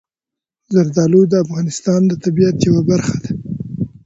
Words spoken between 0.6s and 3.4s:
زردالو د افغانستان د طبیعت یوه برخه ده.